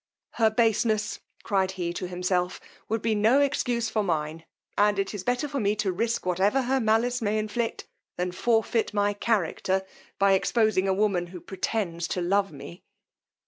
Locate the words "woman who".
10.91-11.39